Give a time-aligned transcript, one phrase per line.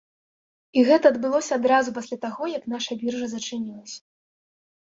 [0.79, 4.01] І гэта адбылося адразу пасля таго, як наша біржа зачынілася.